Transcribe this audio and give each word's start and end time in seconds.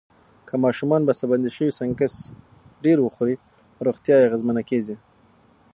که 0.47 0.53
ماشومان 0.63 1.01
بستهبندي 1.07 1.49
شوي 1.55 1.71
سنکس 1.79 2.13
ډیر 2.83 2.97
وخوري، 3.01 3.35
روغتیا 3.87 4.15
یې 4.19 4.27
اغېزمنه 4.27 4.61
کېږي. 4.69 4.95